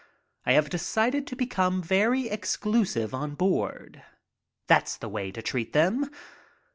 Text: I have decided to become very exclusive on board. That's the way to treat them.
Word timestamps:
I 0.47 0.53
have 0.53 0.71
decided 0.71 1.27
to 1.27 1.35
become 1.35 1.83
very 1.83 2.27
exclusive 2.27 3.13
on 3.13 3.35
board. 3.35 4.01
That's 4.65 4.97
the 4.97 5.07
way 5.07 5.31
to 5.31 5.43
treat 5.43 5.73
them. 5.73 6.09